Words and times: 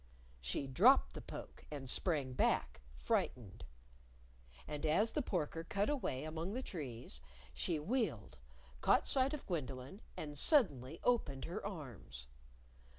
She 0.39 0.65
dropped 0.65 1.13
the 1.13 1.21
poke 1.21 1.63
and 1.69 1.87
sprang 1.87 2.33
back, 2.33 2.81
frightened. 2.97 3.65
And 4.67 4.83
as 4.83 5.11
the 5.11 5.21
porker 5.21 5.63
cut 5.63 5.91
away 5.91 6.23
among 6.23 6.53
the 6.55 6.63
trees, 6.63 7.21
she 7.53 7.77
wheeled, 7.77 8.39
caught 8.81 9.05
sight 9.05 9.35
of 9.35 9.45
Gwendolyn, 9.45 10.01
and 10.17 10.35
suddenly 10.39 10.99
opened 11.03 11.45
her 11.45 11.63
arms. 11.63 12.25